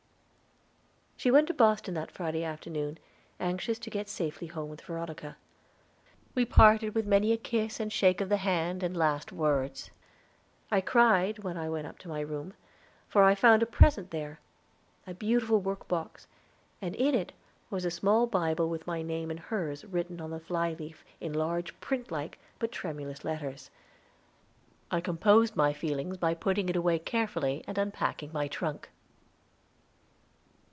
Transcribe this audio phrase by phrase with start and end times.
[1.23, 2.97] She went to Boston that Friday afternoon,
[3.39, 5.37] anxious to get safely home with Veronica.
[6.33, 9.91] We parted with many a kiss and shake of the hand and last words.
[10.71, 12.55] I cried when I went up to my room,
[13.07, 14.39] for I found a present there
[15.05, 16.25] a beautiful workbox,
[16.81, 17.33] and in it
[17.69, 21.33] was a small Bible with my name and hers written on the fly leaf in
[21.33, 23.69] large print like, but tremulous letters.
[24.89, 28.89] I composed my feelings by putting it away carefully and unpacking my trunk.